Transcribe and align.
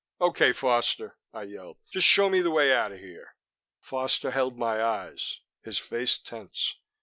"OK, 0.19 0.51
Foster!" 0.53 1.15
I 1.31 1.43
yelled. 1.43 1.77
"Just 1.91 2.07
show 2.07 2.27
me 2.27 2.41
the 2.41 2.49
way 2.49 2.73
out 2.73 2.91
of 2.91 2.97
here." 2.97 3.35
Foster 3.79 4.31
held 4.31 4.57
my 4.57 4.83
eyes, 4.83 5.41
his 5.63 5.77
face 5.77 6.17
tense. 6.17 6.77